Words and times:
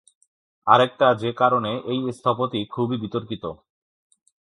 আরেকটা 0.67 1.07
যে-কারণে 1.13 1.71
এই 1.85 1.99
স্থপতি 2.11 2.59
খুবই 2.65 2.97
বিতর্কিত। 2.97 3.43